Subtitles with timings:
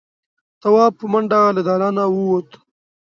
[0.61, 2.49] تواب په منډه له دالانه ووت.